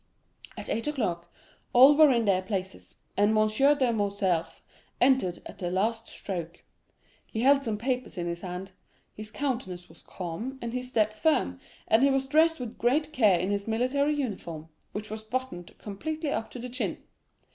[0.57, 1.31] At eight o'clock
[1.73, 3.47] all were in their places, and M.
[3.47, 4.63] de Morcerf
[4.99, 6.63] entered at the last stroke.
[7.27, 8.71] He held some papers in his hand;
[9.13, 13.39] his countenance was calm, and his step firm, and he was dressed with great care
[13.39, 16.97] in his military uniform, which was buttoned completely up to the chin.